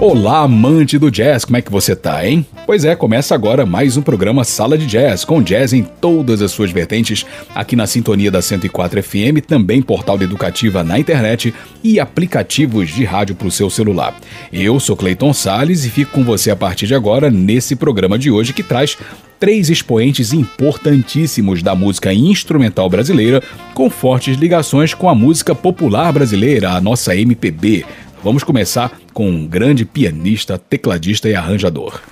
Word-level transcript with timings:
Olá, 0.00 0.44
amante 0.44 0.98
do 0.98 1.10
jazz, 1.10 1.44
como 1.44 1.58
é 1.58 1.60
que 1.60 1.70
você 1.70 1.94
tá, 1.94 2.26
hein? 2.26 2.46
Pois 2.64 2.86
é, 2.86 2.96
começa 2.96 3.34
agora 3.34 3.66
mais 3.66 3.98
um 3.98 4.02
programa 4.02 4.44
Sala 4.44 4.78
de 4.78 4.86
Jazz, 4.86 5.26
com 5.26 5.42
jazz 5.42 5.74
em 5.74 5.82
todas 5.82 6.40
as 6.40 6.52
suas 6.52 6.70
vertentes, 6.70 7.26
aqui 7.54 7.76
na 7.76 7.86
sintonia 7.86 8.30
da 8.30 8.40
104 8.40 9.02
FM, 9.02 9.44
também 9.46 9.82
portal 9.82 10.16
de 10.16 10.24
educativa 10.24 10.82
na 10.82 10.98
internet 10.98 11.52
e 11.84 12.00
aplicativos 12.00 12.88
de 12.88 13.04
rádio 13.04 13.34
para 13.34 13.48
o 13.48 13.50
seu 13.50 13.68
celular. 13.68 14.18
Eu 14.50 14.80
sou 14.80 14.96
Cleiton 14.96 15.34
Sales 15.34 15.84
e 15.84 15.90
fico 15.90 16.12
com 16.12 16.24
você 16.24 16.50
a 16.50 16.56
partir 16.56 16.86
de 16.86 16.94
agora 16.94 17.30
nesse 17.30 17.76
programa 17.76 18.18
de 18.18 18.30
hoje 18.30 18.54
que 18.54 18.62
traz 18.62 18.96
três 19.38 19.68
expoentes 19.68 20.32
importantíssimos 20.32 21.62
da 21.62 21.74
música 21.74 22.12
instrumental 22.12 22.88
brasileira, 22.88 23.42
com 23.74 23.90
fortes 23.90 24.36
ligações 24.36 24.94
com 24.94 25.10
a 25.10 25.14
música 25.14 25.54
popular 25.54 26.10
brasileira, 26.10 26.72
a 26.72 26.80
nossa 26.80 27.14
MPB. 27.16 27.84
Vamos 28.22 28.44
começar 28.44 29.00
com 29.14 29.30
um 29.30 29.46
grande 29.46 29.86
pianista, 29.86 30.58
tecladista 30.58 31.26
e 31.26 31.34
arranjador. 31.34 32.02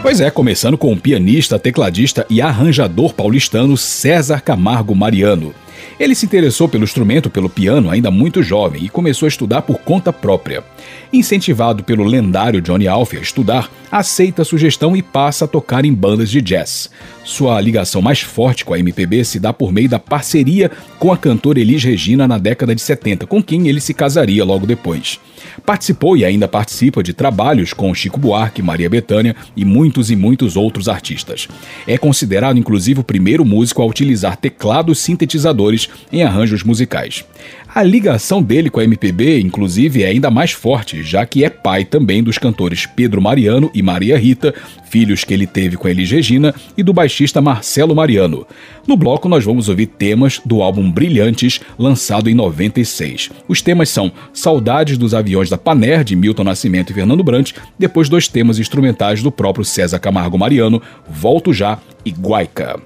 Pois 0.00 0.18
é, 0.22 0.30
começando 0.30 0.78
com 0.78 0.92
o 0.92 0.96
pianista, 0.96 1.58
tecladista 1.58 2.26
e 2.30 2.40
arranjador 2.40 3.12
paulistano 3.12 3.76
César 3.76 4.40
Camargo 4.40 4.94
Mariano. 4.94 5.54
Ele 5.98 6.14
se 6.14 6.24
interessou 6.24 6.66
pelo 6.66 6.84
instrumento, 6.84 7.28
pelo 7.28 7.50
piano, 7.50 7.90
ainda 7.90 8.10
muito 8.10 8.42
jovem 8.42 8.84
e 8.84 8.88
começou 8.88 9.26
a 9.26 9.28
estudar 9.28 9.60
por 9.60 9.78
conta 9.80 10.10
própria. 10.10 10.64
Incentivado 11.12 11.84
pelo 11.84 12.04
lendário 12.04 12.62
Johnny 12.62 12.88
Alf 12.88 13.12
a 13.12 13.20
estudar, 13.20 13.70
aceita 13.92 14.40
a 14.40 14.44
sugestão 14.44 14.96
e 14.96 15.02
passa 15.02 15.44
a 15.44 15.48
tocar 15.48 15.84
em 15.84 15.92
bandas 15.92 16.30
de 16.30 16.40
jazz. 16.40 16.90
Sua 17.24 17.60
ligação 17.60 18.00
mais 18.00 18.20
forte 18.20 18.64
com 18.64 18.72
a 18.72 18.78
MPB 18.78 19.24
se 19.24 19.38
dá 19.38 19.52
por 19.52 19.72
meio 19.72 19.88
da 19.88 19.98
parceria 19.98 20.70
com 20.98 21.12
a 21.12 21.16
cantora 21.16 21.60
Elis 21.60 21.84
Regina 21.84 22.26
na 22.26 22.38
década 22.38 22.74
de 22.74 22.80
70, 22.80 23.26
com 23.26 23.42
quem 23.42 23.68
ele 23.68 23.80
se 23.80 23.92
casaria 23.92 24.44
logo 24.44 24.66
depois. 24.66 25.20
Participou 25.64 26.16
e 26.16 26.24
ainda 26.24 26.48
participa 26.48 27.02
de 27.02 27.12
trabalhos 27.12 27.72
com 27.72 27.94
Chico 27.94 28.18
Buarque, 28.18 28.62
Maria 28.62 28.88
Bethânia 28.88 29.36
e 29.56 29.64
muitos 29.64 30.10
e 30.10 30.16
muitos 30.16 30.56
outros 30.56 30.88
artistas. 30.88 31.46
É 31.86 31.98
considerado 31.98 32.58
inclusive 32.58 33.00
o 33.00 33.04
primeiro 33.04 33.44
músico 33.44 33.82
a 33.82 33.86
utilizar 33.86 34.36
teclados 34.36 34.98
sintetizadores 34.98 35.88
em 36.12 36.22
arranjos 36.22 36.62
musicais. 36.62 37.24
A 37.72 37.84
ligação 37.84 38.42
dele 38.42 38.68
com 38.68 38.80
a 38.80 38.84
MPB, 38.84 39.38
inclusive, 39.38 40.02
é 40.02 40.08
ainda 40.08 40.28
mais 40.28 40.50
forte, 40.50 41.04
já 41.04 41.24
que 41.24 41.44
é 41.44 41.48
pai 41.48 41.84
também 41.84 42.20
dos 42.20 42.36
cantores 42.36 42.84
Pedro 42.84 43.22
Mariano 43.22 43.70
e 43.72 43.80
Maria 43.80 44.18
Rita, 44.18 44.52
filhos 44.90 45.22
que 45.22 45.32
ele 45.32 45.46
teve 45.46 45.76
com 45.76 45.86
Elis 45.86 46.10
Regina, 46.10 46.52
e 46.76 46.82
do 46.82 46.92
baixista 46.92 47.40
Marcelo 47.40 47.94
Mariano. 47.94 48.44
No 48.88 48.96
bloco, 48.96 49.28
nós 49.28 49.44
vamos 49.44 49.68
ouvir 49.68 49.86
temas 49.86 50.40
do 50.44 50.62
álbum 50.62 50.90
Brilhantes, 50.90 51.60
lançado 51.78 52.28
em 52.28 52.34
96. 52.34 53.30
Os 53.46 53.62
temas 53.62 53.88
são 53.88 54.10
Saudades 54.32 54.98
dos 54.98 55.14
Aviões 55.14 55.48
da 55.48 55.56
Paner, 55.56 56.02
de 56.02 56.16
Milton 56.16 56.42
Nascimento 56.42 56.90
e 56.90 56.94
Fernando 56.94 57.22
Brant, 57.22 57.52
depois 57.78 58.08
dois 58.08 58.26
temas 58.26 58.58
instrumentais 58.58 59.22
do 59.22 59.30
próprio 59.30 59.64
César 59.64 60.00
Camargo 60.00 60.36
Mariano, 60.36 60.82
Volto 61.08 61.52
Já 61.52 61.78
e 62.04 62.10
Guaica. 62.10 62.80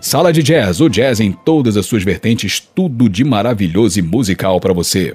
Sala 0.00 0.32
de 0.32 0.42
Jazz, 0.42 0.80
o 0.80 0.88
jazz 0.88 1.20
em 1.20 1.30
todas 1.30 1.76
as 1.76 1.84
suas 1.84 2.02
vertentes, 2.02 2.58
tudo 2.58 3.06
de 3.06 3.22
maravilhoso 3.22 3.98
e 3.98 4.02
musical 4.02 4.58
para 4.58 4.72
você. 4.72 5.14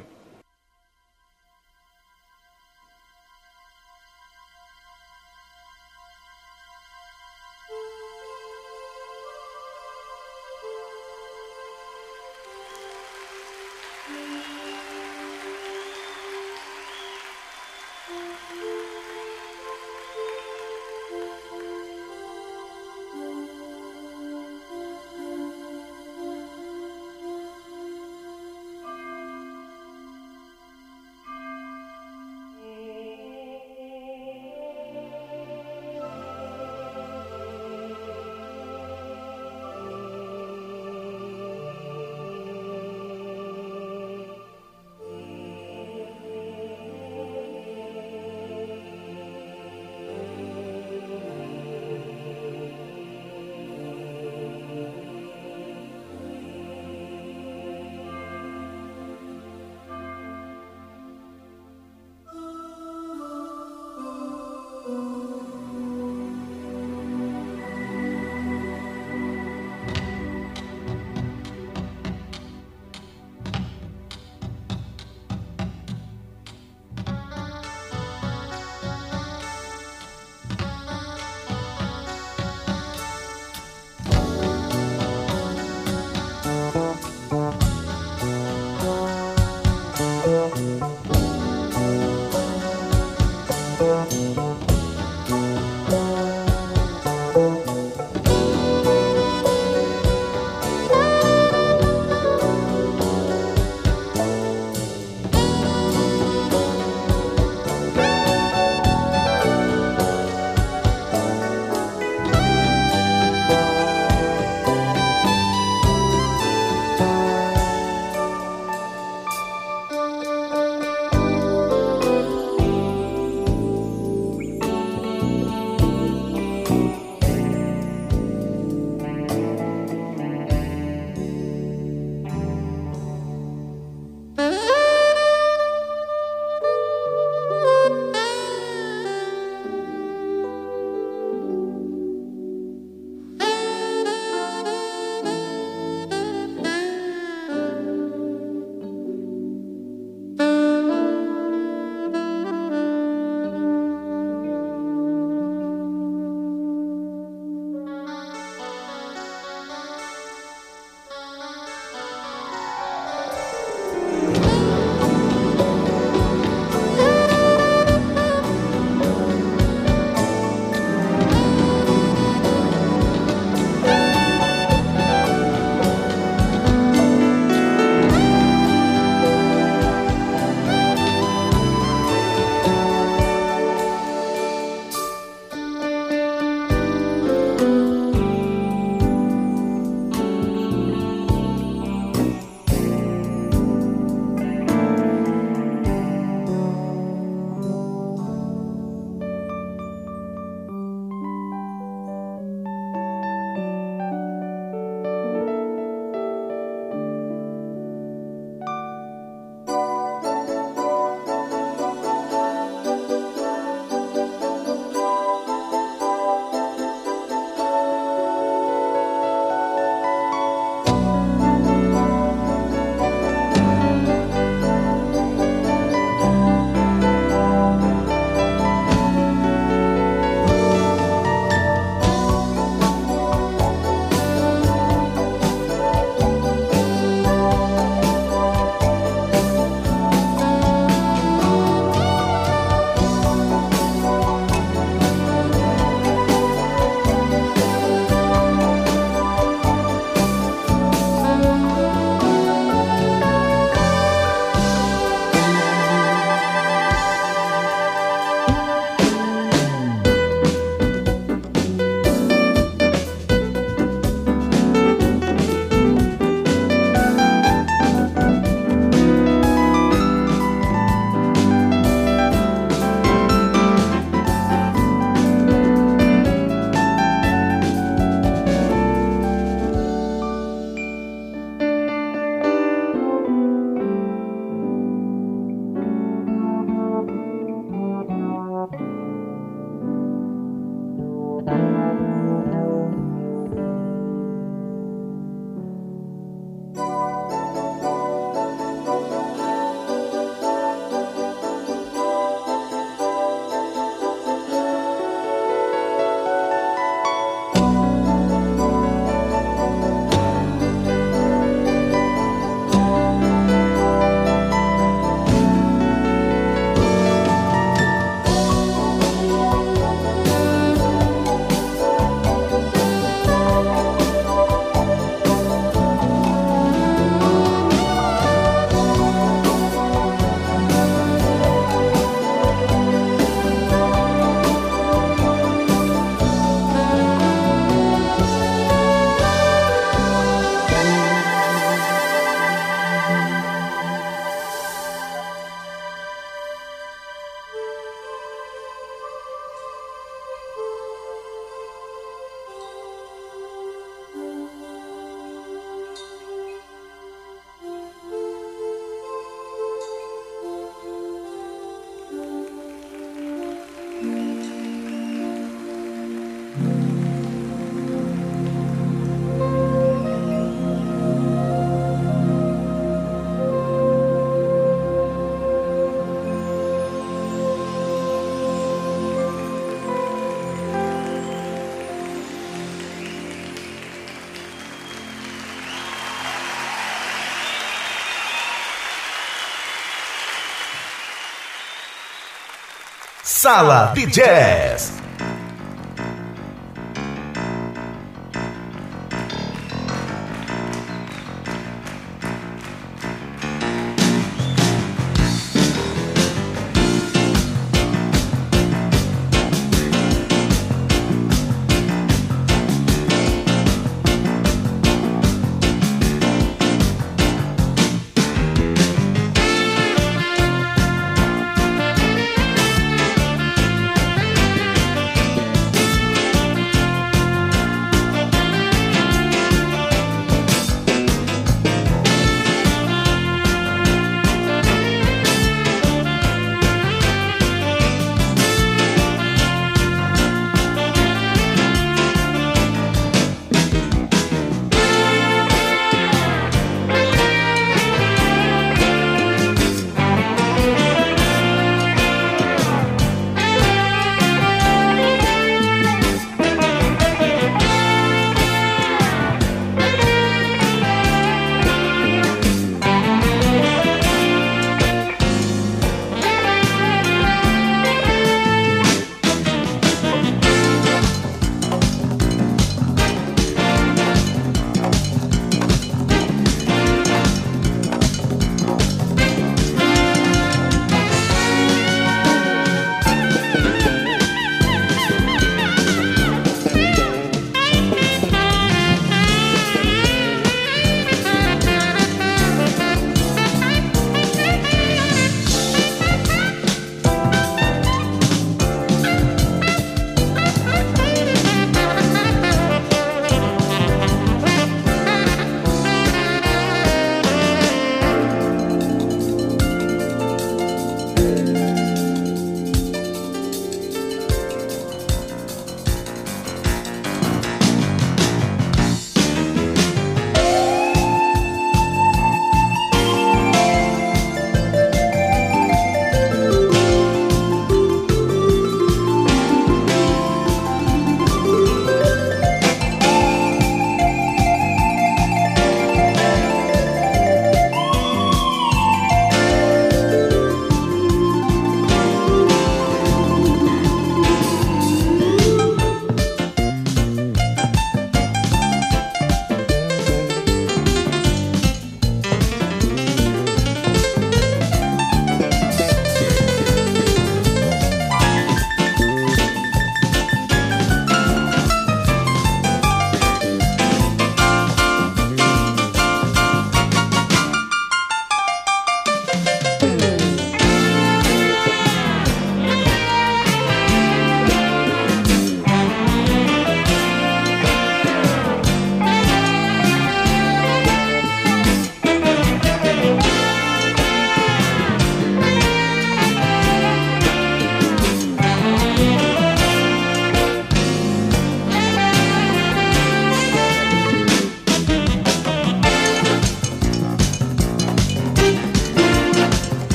Sala 393.45 393.93
de 393.93 394.07
Jazz. 394.07 395.04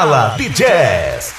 Sala 0.00 0.34
de 0.38 0.48
Jazz. 0.48 1.29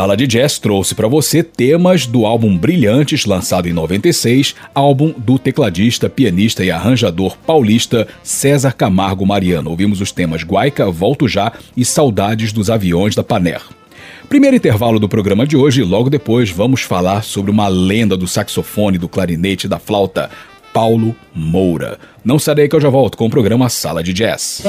Sala 0.00 0.16
de 0.16 0.26
Jazz 0.26 0.58
trouxe 0.58 0.94
para 0.94 1.06
você 1.06 1.42
temas 1.42 2.06
do 2.06 2.24
álbum 2.24 2.56
Brilhantes, 2.56 3.26
lançado 3.26 3.68
em 3.68 3.72
96, 3.74 4.54
álbum 4.74 5.12
do 5.14 5.38
tecladista, 5.38 6.08
pianista 6.08 6.64
e 6.64 6.70
arranjador 6.70 7.36
paulista 7.46 8.08
César 8.22 8.72
Camargo 8.72 9.26
Mariano. 9.26 9.68
Ouvimos 9.68 10.00
os 10.00 10.10
temas 10.10 10.42
Guaica, 10.42 10.90
Volto 10.90 11.28
Já 11.28 11.52
e 11.76 11.84
Saudades 11.84 12.50
dos 12.50 12.70
Aviões 12.70 13.14
da 13.14 13.22
Paner. 13.22 13.60
Primeiro 14.26 14.56
intervalo 14.56 14.98
do 14.98 15.06
programa 15.06 15.46
de 15.46 15.54
hoje, 15.54 15.82
logo 15.82 16.08
depois 16.08 16.48
vamos 16.48 16.80
falar 16.80 17.22
sobre 17.22 17.50
uma 17.50 17.68
lenda 17.68 18.16
do 18.16 18.26
saxofone, 18.26 18.96
do 18.96 19.06
clarinete 19.06 19.66
e 19.66 19.68
da 19.68 19.78
flauta, 19.78 20.30
Paulo 20.72 21.14
Moura. 21.34 21.98
Não 22.24 22.38
sarei 22.38 22.68
que 22.68 22.74
eu 22.74 22.80
já 22.80 22.88
volto 22.88 23.18
com 23.18 23.26
o 23.26 23.30
programa 23.30 23.68
Sala 23.68 24.02
de 24.02 24.14
Jazz. 24.14 24.62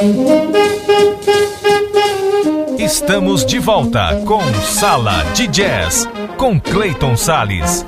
Estamos 2.81 3.45
de 3.45 3.59
volta 3.59 4.15
com 4.25 4.41
Sala 4.63 5.23
de 5.35 5.45
Jazz, 5.45 6.09
com 6.35 6.59
Clayton 6.59 7.15
Sales. 7.15 7.85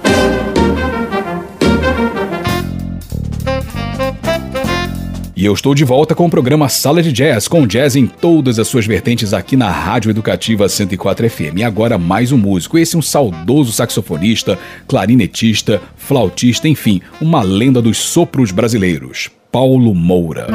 E 5.36 5.44
eu 5.44 5.52
estou 5.52 5.74
de 5.74 5.84
volta 5.84 6.14
com 6.14 6.28
o 6.28 6.30
programa 6.30 6.70
Sala 6.70 7.02
de 7.02 7.12
Jazz, 7.12 7.48
com 7.48 7.66
jazz 7.66 7.96
em 7.96 8.06
todas 8.06 8.60
as 8.60 8.68
suas 8.68 8.86
vertentes 8.86 9.34
aqui 9.34 9.58
na 9.58 9.72
Rádio 9.72 10.12
Educativa 10.12 10.70
104 10.70 11.28
FM. 11.28 11.58
E 11.58 11.64
agora 11.64 11.98
mais 11.98 12.32
um 12.32 12.38
músico, 12.38 12.78
esse 12.78 12.96
é 12.96 13.00
um 13.00 13.02
saudoso 13.02 13.72
saxofonista, 13.72 14.60
clarinetista, 14.88 15.82
flautista, 15.98 16.68
enfim, 16.68 17.02
uma 17.20 17.42
lenda 17.42 17.82
dos 17.82 17.98
sopros 17.98 18.52
brasileiros, 18.52 19.32
Paulo 19.52 19.96
Moura. 19.96 20.46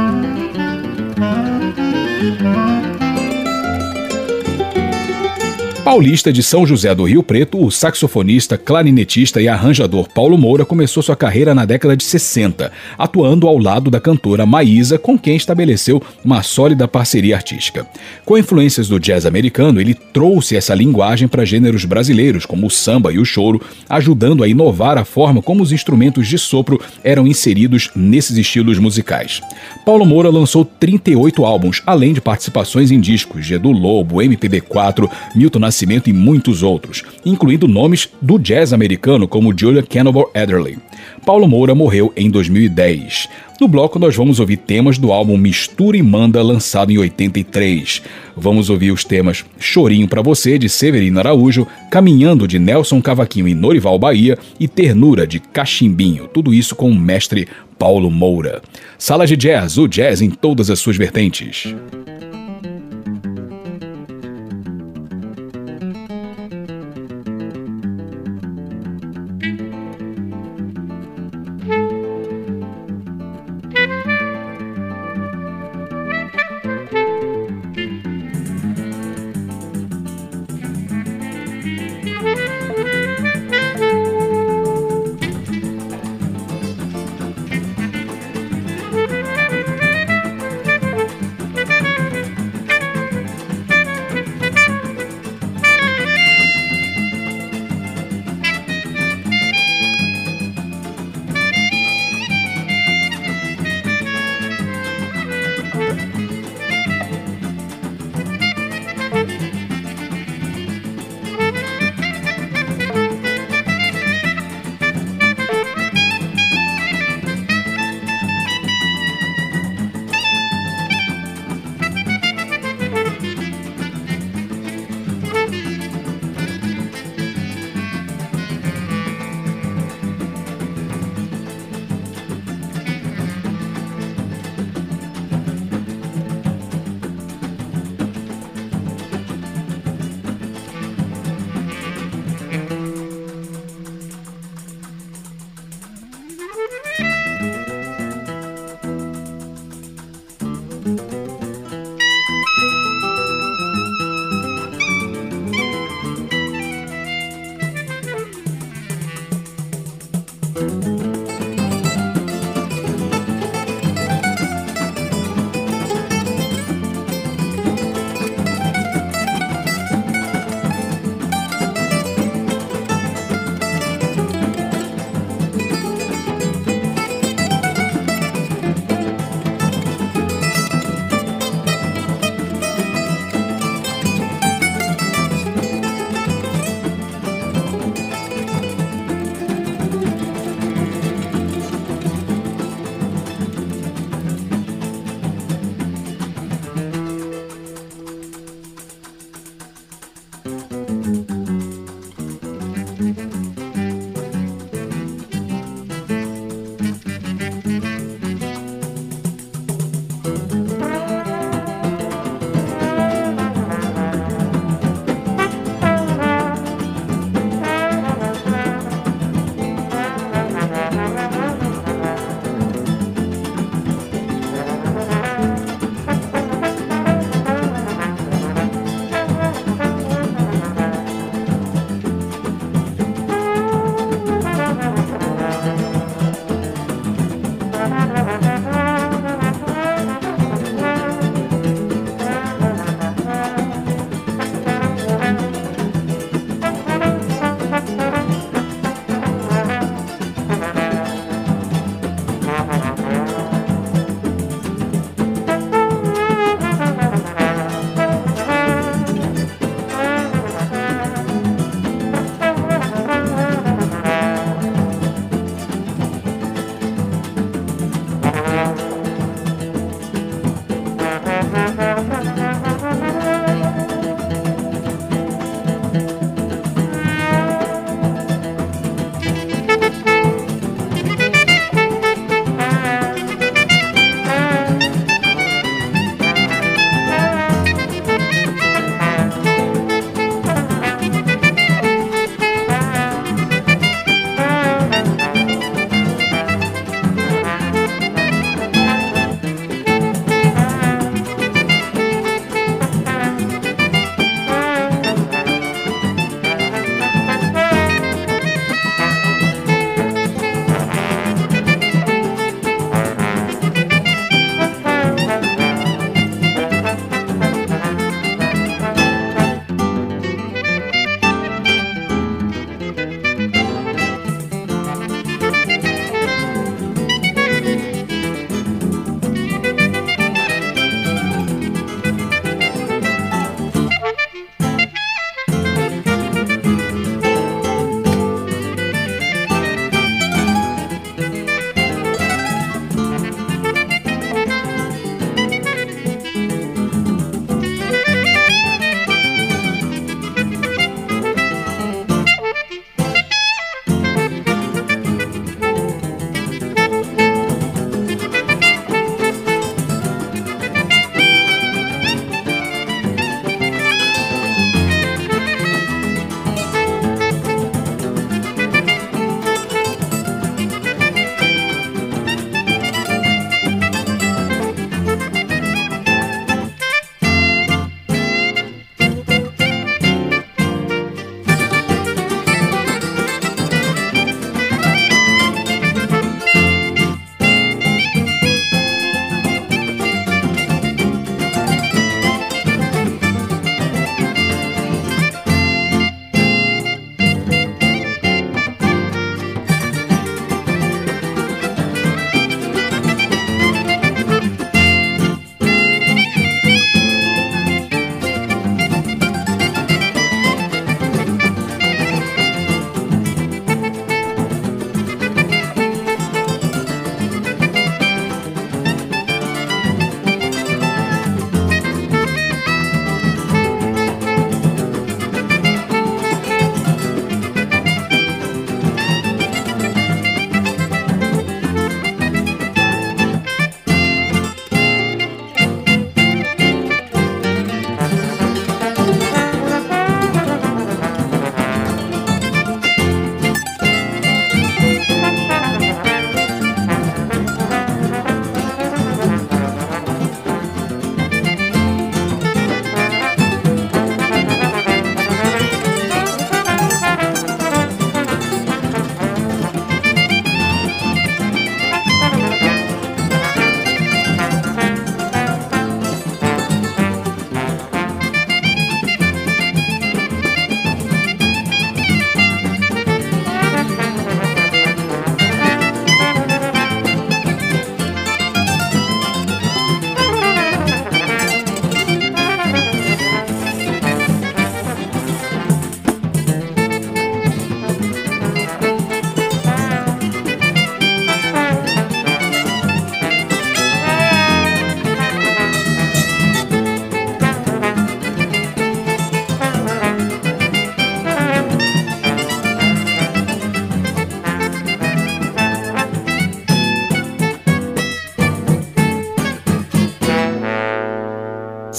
Paulista 5.88 6.30
de 6.30 6.42
São 6.42 6.66
José 6.66 6.94
do 6.94 7.04
Rio 7.04 7.22
Preto, 7.22 7.64
o 7.64 7.70
saxofonista, 7.70 8.58
clarinetista 8.58 9.40
e 9.40 9.48
arranjador 9.48 10.06
Paulo 10.06 10.36
Moura 10.36 10.66
começou 10.66 11.02
sua 11.02 11.16
carreira 11.16 11.54
na 11.54 11.64
década 11.64 11.96
de 11.96 12.04
60, 12.04 12.70
atuando 12.98 13.48
ao 13.48 13.56
lado 13.56 13.90
da 13.90 13.98
cantora 13.98 14.44
Maísa, 14.44 14.98
com 14.98 15.18
quem 15.18 15.34
estabeleceu 15.34 16.02
uma 16.22 16.42
sólida 16.42 16.86
parceria 16.86 17.36
artística. 17.36 17.86
Com 18.26 18.36
influências 18.36 18.86
do 18.86 19.00
jazz 19.00 19.24
americano, 19.24 19.80
ele 19.80 19.94
trouxe 19.94 20.56
essa 20.56 20.74
linguagem 20.74 21.26
para 21.26 21.46
gêneros 21.46 21.86
brasileiros, 21.86 22.44
como 22.44 22.66
o 22.66 22.70
samba 22.70 23.10
e 23.10 23.18
o 23.18 23.24
choro, 23.24 23.58
ajudando 23.88 24.44
a 24.44 24.48
inovar 24.48 24.98
a 24.98 25.06
forma 25.06 25.40
como 25.40 25.62
os 25.62 25.72
instrumentos 25.72 26.28
de 26.28 26.36
sopro 26.36 26.78
eram 27.02 27.26
inseridos 27.26 27.88
nesses 27.96 28.36
estilos 28.36 28.78
musicais. 28.78 29.40
Paulo 29.86 30.04
Moura 30.04 30.28
lançou 30.28 30.66
38 30.66 31.46
álbuns, 31.46 31.82
além 31.86 32.12
de 32.12 32.20
participações 32.20 32.90
em 32.90 33.00
discos 33.00 33.46
de 33.46 33.54
Edu 33.54 33.72
Lobo, 33.72 34.16
MPB4, 34.16 35.10
Milton 35.34 35.60
Nascimento 35.60 35.77
Nascimento 35.78 36.10
e 36.10 36.12
muitos 36.12 36.64
outros, 36.64 37.04
incluindo 37.24 37.68
nomes 37.68 38.08
do 38.20 38.36
jazz 38.36 38.72
americano 38.72 39.28
como 39.28 39.56
Julia 39.56 39.80
Cannibal 39.80 40.28
Adderley. 40.34 40.76
Paulo 41.24 41.46
Moura 41.46 41.72
morreu 41.72 42.12
em 42.16 42.28
2010. 42.28 43.28
No 43.60 43.68
bloco 43.68 43.96
nós 43.96 44.16
vamos 44.16 44.40
ouvir 44.40 44.56
temas 44.56 44.98
do 44.98 45.12
álbum 45.12 45.38
Mistura 45.38 45.96
e 45.96 46.02
Manda, 46.02 46.42
lançado 46.42 46.90
em 46.90 46.98
83. 46.98 48.02
Vamos 48.36 48.70
ouvir 48.70 48.90
os 48.90 49.04
temas 49.04 49.44
Chorinho 49.60 50.08
para 50.08 50.20
Você, 50.20 50.58
de 50.58 50.68
Severino 50.68 51.20
Araújo, 51.20 51.64
Caminhando, 51.92 52.48
de 52.48 52.58
Nelson 52.58 53.00
Cavaquinho 53.00 53.46
e 53.46 53.54
Norival 53.54 54.00
Bahia 54.00 54.36
e 54.58 54.66
Ternura, 54.66 55.28
de 55.28 55.38
Cachimbinho. 55.38 56.26
Tudo 56.26 56.52
isso 56.52 56.74
com 56.74 56.90
o 56.90 56.98
mestre 56.98 57.46
Paulo 57.78 58.10
Moura. 58.10 58.60
Sala 58.98 59.28
de 59.28 59.36
Jazz, 59.36 59.78
o 59.78 59.86
jazz 59.86 60.20
em 60.20 60.30
todas 60.30 60.70
as 60.70 60.80
suas 60.80 60.96
vertentes. 60.96 61.72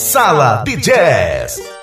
Sala 0.10 0.64
de 0.66 0.76
Jazz. 0.76 1.79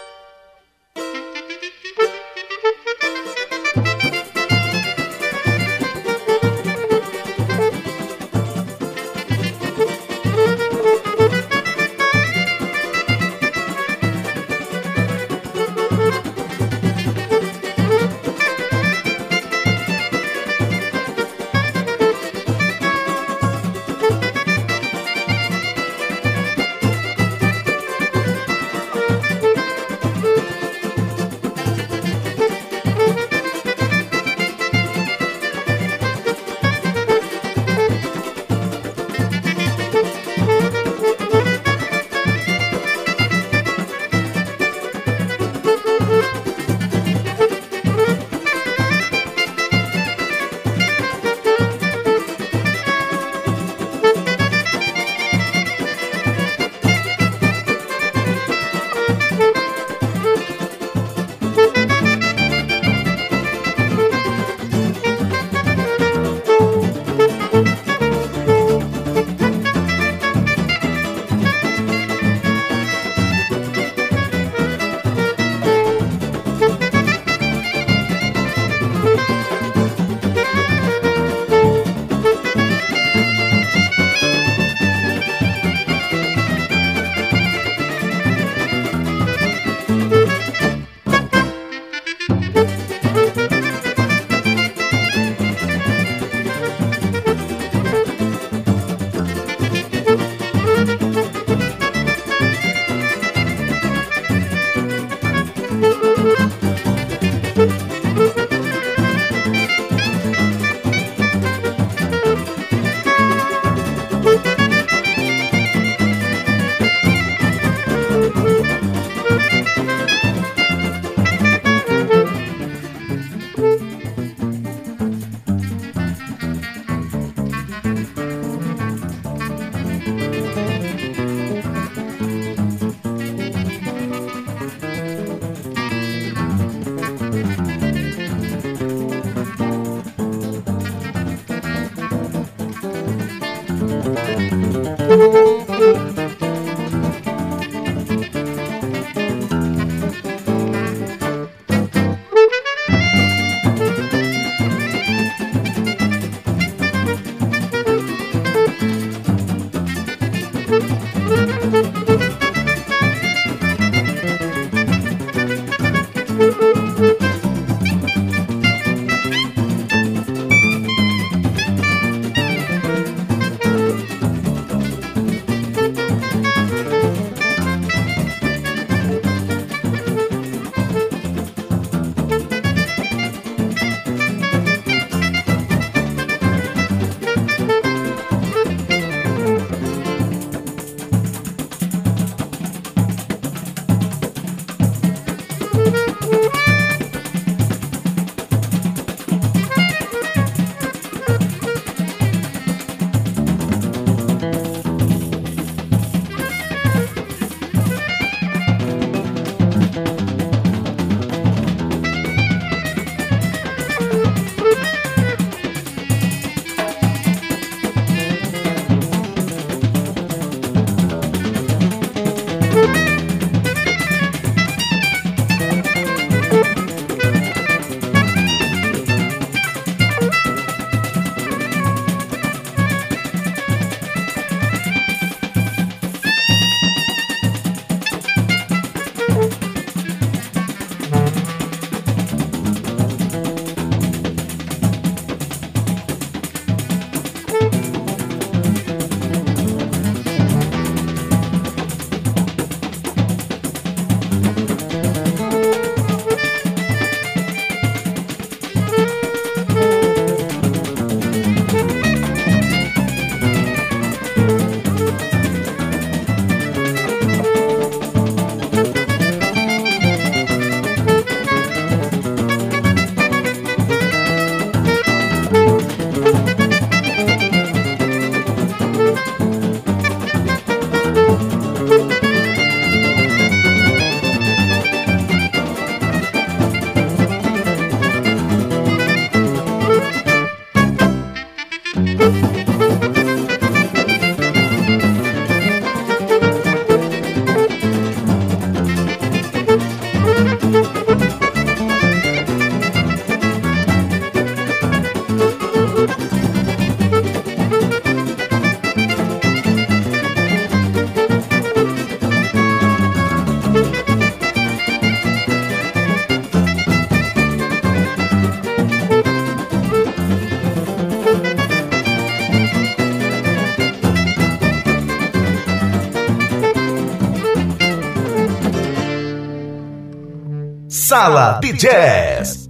Sala 331.16 331.60
de 331.62 331.72
Jazz. 331.72 332.68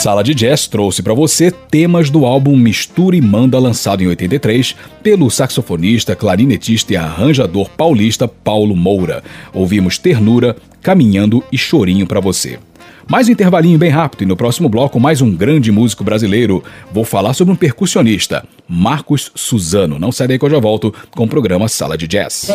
Sala 0.00 0.24
de 0.24 0.34
Jazz 0.34 0.66
trouxe 0.66 1.02
para 1.02 1.12
você 1.12 1.50
temas 1.50 2.08
do 2.08 2.24
álbum 2.24 2.56
Mistura 2.56 3.14
e 3.14 3.20
Manda, 3.20 3.58
lançado 3.58 4.02
em 4.02 4.06
83 4.06 4.74
pelo 5.02 5.30
saxofonista, 5.30 6.16
clarinetista 6.16 6.94
e 6.94 6.96
arranjador 6.96 7.68
paulista 7.76 8.26
Paulo 8.26 8.74
Moura. 8.74 9.22
Ouvimos 9.52 9.98
Ternura, 9.98 10.56
Caminhando 10.80 11.44
e 11.52 11.58
Chorinho 11.58 12.06
para 12.06 12.18
você. 12.18 12.58
Mais 13.06 13.28
um 13.28 13.32
intervalinho 13.32 13.76
bem 13.76 13.90
rápido 13.90 14.22
e 14.22 14.26
no 14.26 14.38
próximo 14.38 14.70
bloco 14.70 14.98
mais 14.98 15.20
um 15.20 15.30
grande 15.30 15.70
músico 15.70 16.02
brasileiro. 16.02 16.64
Vou 16.90 17.04
falar 17.04 17.34
sobre 17.34 17.52
um 17.52 17.56
percussionista, 17.56 18.42
Marcos 18.66 19.30
Suzano. 19.34 19.98
Não 19.98 20.10
sai 20.10 20.28
daí 20.28 20.38
que 20.38 20.44
eu 20.46 20.50
já 20.50 20.58
volto 20.58 20.94
com 21.10 21.24
o 21.24 21.28
programa 21.28 21.68
Sala 21.68 21.98
de 21.98 22.08
Jazz. 22.08 22.48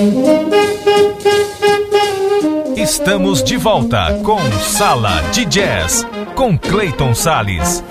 Estamos 2.75 3.43
de 3.43 3.55
volta 3.55 4.19
com 4.23 4.39
Sala 4.63 5.21
de 5.31 5.45
Jazz 5.45 6.07
com 6.35 6.57
Clayton 6.57 7.15
Sales. 7.15 7.81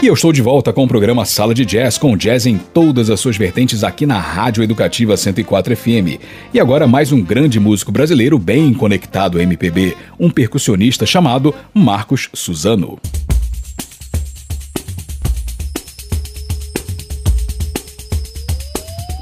E 0.00 0.06
eu 0.06 0.14
estou 0.14 0.32
de 0.32 0.40
volta 0.40 0.72
com 0.72 0.84
o 0.84 0.88
programa 0.88 1.24
Sala 1.24 1.52
de 1.52 1.64
Jazz, 1.64 1.98
com 1.98 2.16
jazz 2.16 2.46
em 2.46 2.56
todas 2.56 3.10
as 3.10 3.18
suas 3.18 3.36
vertentes 3.36 3.82
aqui 3.82 4.06
na 4.06 4.20
Rádio 4.20 4.62
Educativa 4.62 5.16
104 5.16 5.76
FM. 5.76 6.20
E 6.52 6.60
agora 6.60 6.86
mais 6.86 7.10
um 7.10 7.20
grande 7.20 7.58
músico 7.58 7.90
brasileiro 7.90 8.38
bem 8.38 8.72
conectado 8.72 9.38
ao 9.38 9.42
MPB, 9.42 9.96
um 10.20 10.30
percussionista 10.30 11.04
chamado 11.04 11.52
Marcos 11.74 12.28
Suzano. 12.32 13.00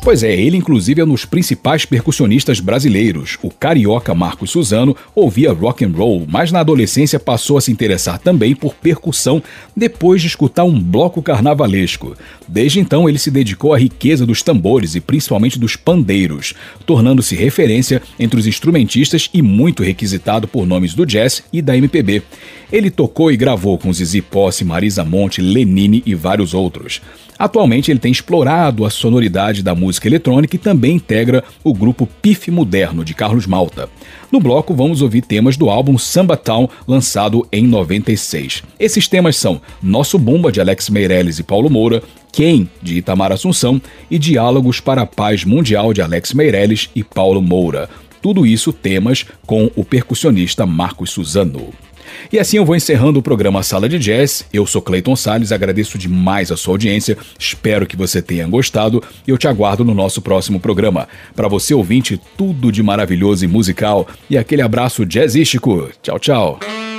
Pois 0.04 0.24
é, 0.24 0.34
ele 0.34 0.56
inclusive 0.56 1.00
é 1.00 1.04
um 1.04 1.08
dos 1.08 1.24
principais 1.24 1.84
percussionistas 1.84 2.58
brasileiros. 2.58 3.38
O 3.40 3.48
carioca 3.48 4.12
Marcos 4.12 4.50
Suzano 4.50 4.96
ouvia 5.14 5.52
rock 5.52 5.84
and 5.84 5.92
roll, 5.94 6.26
mas 6.28 6.50
na 6.50 6.58
adolescência 6.58 7.20
passou 7.20 7.56
a 7.56 7.60
se 7.60 7.70
interessar 7.70 8.18
também 8.18 8.52
por 8.52 8.74
percussão 8.74 9.40
depois 9.76 10.20
de 10.20 10.26
escutar 10.26 10.64
um 10.64 10.76
bloco 10.76 11.22
carnavalesco. 11.22 12.16
Desde 12.48 12.80
então 12.80 13.08
ele 13.08 13.16
se 13.16 13.30
dedicou 13.30 13.72
à 13.72 13.78
riqueza 13.78 14.26
dos 14.26 14.42
tambores 14.42 14.96
e 14.96 15.00
principalmente 15.00 15.56
dos 15.56 15.76
pandeiros, 15.76 16.52
tornando-se 16.84 17.36
referência 17.36 18.02
entre 18.18 18.40
os 18.40 18.46
instrumentistas 18.48 19.30
e 19.32 19.40
muito 19.40 19.84
requisitado 19.84 20.48
por 20.48 20.66
nomes 20.66 20.94
do 20.94 21.06
jazz 21.06 21.44
e 21.52 21.62
da 21.62 21.76
MPB. 21.76 22.24
Ele 22.72 22.90
tocou 22.90 23.30
e 23.30 23.36
gravou 23.36 23.78
com 23.78 23.92
Zizi 23.92 24.20
Posse, 24.20 24.64
Marisa 24.64 25.04
Monte, 25.04 25.40
Lenine 25.40 26.02
e 26.04 26.12
vários 26.12 26.54
outros. 26.54 27.00
Atualmente 27.42 27.90
ele 27.90 27.98
tem 27.98 28.12
explorado 28.12 28.84
a 28.84 28.90
sonoridade 28.90 29.64
da 29.64 29.74
música 29.74 29.91
eletrônica 30.06 30.56
e 30.56 30.58
também 30.58 30.96
integra 30.96 31.42
o 31.62 31.74
grupo 31.74 32.08
Pif 32.20 32.50
Moderno 32.50 33.04
de 33.04 33.14
Carlos 33.14 33.46
Malta. 33.46 33.88
No 34.30 34.40
bloco 34.40 34.74
vamos 34.74 35.02
ouvir 35.02 35.22
temas 35.22 35.56
do 35.56 35.68
álbum 35.68 35.98
Samba 35.98 36.36
Town, 36.36 36.68
lançado 36.86 37.46
em 37.52 37.66
96. 37.66 38.62
Esses 38.78 39.08
temas 39.08 39.36
são 39.36 39.60
Nosso 39.82 40.18
Bumba 40.18 40.50
de 40.50 40.60
Alex 40.60 40.88
Meirelles 40.88 41.38
e 41.38 41.42
Paulo 41.42 41.68
Moura, 41.68 42.02
Quem 42.32 42.68
de 42.80 42.96
Itamar 42.96 43.32
Assunção 43.32 43.80
e 44.10 44.18
Diálogos 44.18 44.80
para 44.80 45.02
a 45.02 45.06
Paz 45.06 45.44
Mundial 45.44 45.92
de 45.92 46.00
Alex 46.00 46.32
Meirelles 46.32 46.90
e 46.94 47.04
Paulo 47.04 47.42
Moura. 47.42 47.90
Tudo 48.22 48.46
isso 48.46 48.72
temas 48.72 49.26
com 49.44 49.70
o 49.74 49.84
percussionista 49.84 50.64
Marcos 50.64 51.10
Suzano. 51.10 51.72
E 52.32 52.38
assim 52.38 52.56
eu 52.56 52.64
vou 52.64 52.76
encerrando 52.76 53.18
o 53.18 53.22
programa 53.22 53.62
Sala 53.62 53.88
de 53.88 53.98
Jazz. 53.98 54.44
Eu 54.52 54.66
sou 54.66 54.82
Clayton 54.82 55.16
Sales, 55.16 55.52
agradeço 55.52 55.98
demais 55.98 56.50
a 56.50 56.56
sua 56.56 56.74
audiência, 56.74 57.16
espero 57.38 57.86
que 57.86 57.96
você 57.96 58.20
tenha 58.20 58.46
gostado 58.46 59.02
e 59.26 59.30
eu 59.30 59.38
te 59.38 59.48
aguardo 59.48 59.84
no 59.84 59.94
nosso 59.94 60.20
próximo 60.20 60.60
programa. 60.60 61.08
Para 61.34 61.48
você 61.48 61.74
ouvinte, 61.74 62.20
tudo 62.36 62.70
de 62.70 62.82
maravilhoso 62.82 63.44
e 63.44 63.48
musical 63.48 64.06
e 64.28 64.36
aquele 64.36 64.62
abraço 64.62 65.06
jazzístico. 65.06 65.90
Tchau, 66.02 66.18
tchau. 66.18 66.91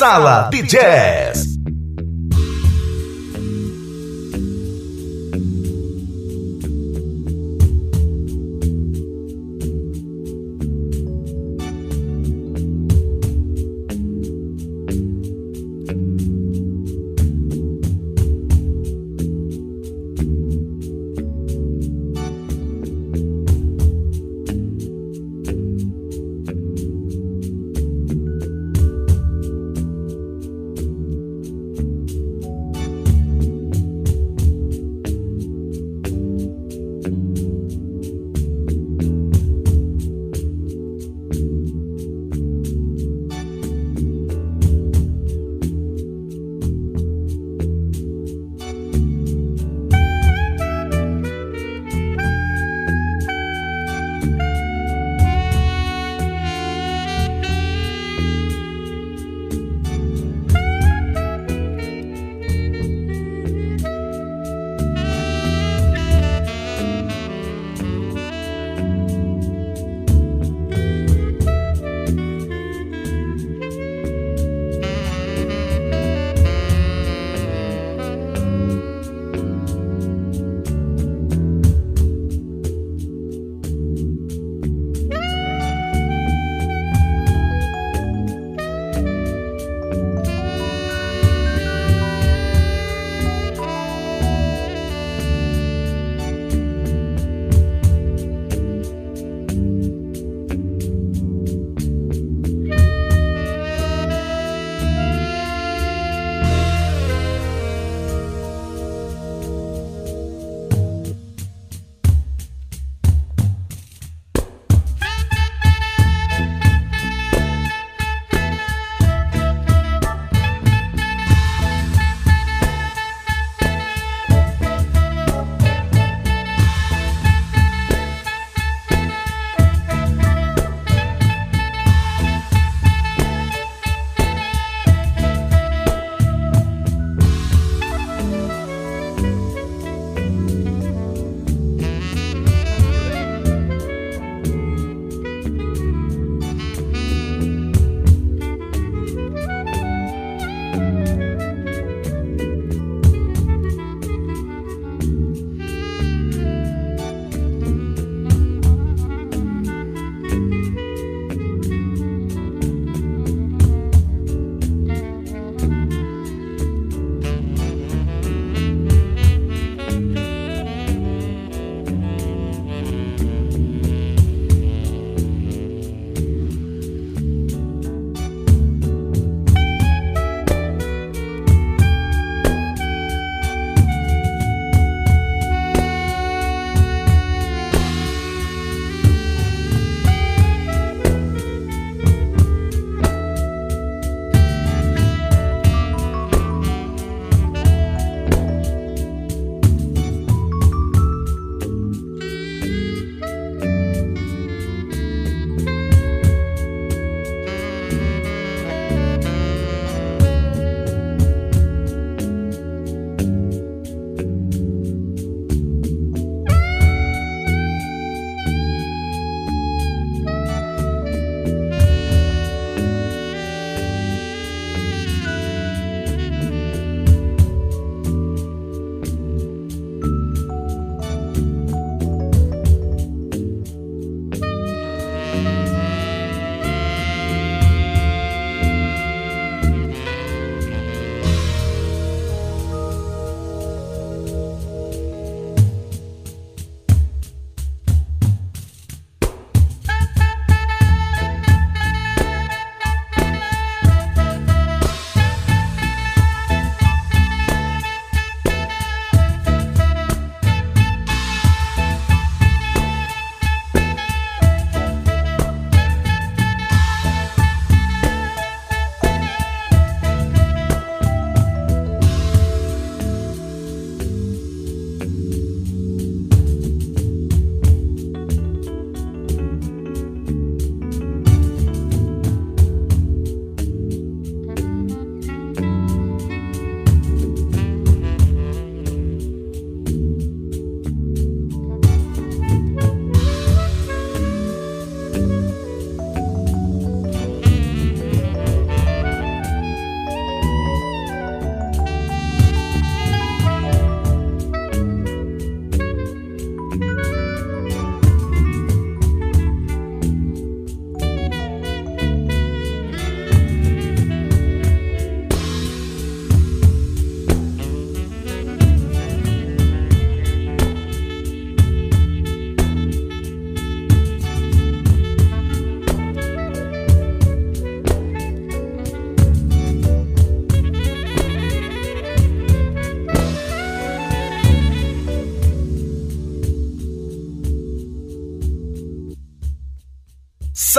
Sala 0.00 0.48
de 0.50 0.62
Jazz. 0.62 1.49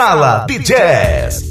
Sala 0.02 0.46
de 0.48 0.58
Jazz. 0.58 1.51